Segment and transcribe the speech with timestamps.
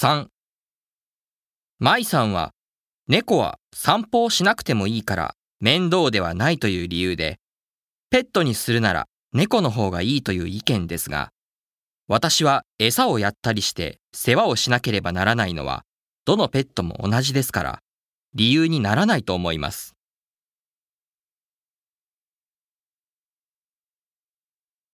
[0.00, 0.28] 3
[1.80, 2.52] 舞さんは
[3.08, 7.40] 猫は散歩をしなくてもいいから面倒ではないという理由で
[8.08, 11.32] ペットにするなら猫の方がいいという意見ですが
[12.06, 15.82] 私は餌をやったりして世話をしなければならないのは
[16.24, 17.80] どのペットも同じですから
[18.36, 19.97] 理由にならないと思います。